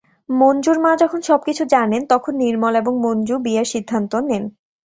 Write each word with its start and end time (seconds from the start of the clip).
মঞ্জুর 0.33 0.77
মা 0.79 0.91
যখন 1.01 1.19
সবকিছু 1.21 1.63
জানেন 1.73 2.01
তখন 2.09 2.33
নির্মল 2.43 2.73
এবং 2.75 2.93
মঞ্জু 3.05 3.35
বিয়ের 3.45 3.67
সিদ্ধান্ত 3.73 4.11
নেন। 4.27 4.43